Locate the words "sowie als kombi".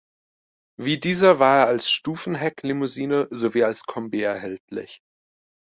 3.29-4.23